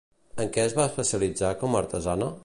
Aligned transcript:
En 0.43 0.47
què 0.55 0.63
es 0.69 0.73
va 0.79 0.85
especialitzar 0.91 1.51
com 1.65 1.77
a 1.77 1.83
artesana? 1.85 2.31